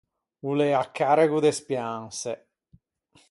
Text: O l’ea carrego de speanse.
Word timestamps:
O 0.49 0.51
l’ea 0.57 0.81
carrego 0.97 1.37
de 1.45 1.51
speanse. 1.59 2.33